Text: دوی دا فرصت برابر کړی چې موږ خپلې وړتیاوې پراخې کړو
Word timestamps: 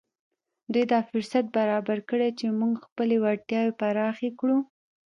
دوی 0.73 0.85
دا 0.91 0.99
فرصت 1.09 1.45
برابر 1.57 1.97
کړی 2.09 2.29
چې 2.39 2.57
موږ 2.59 2.73
خپلې 2.85 3.15
وړتیاوې 3.23 3.71
پراخې 3.79 4.29
کړو 4.39 4.57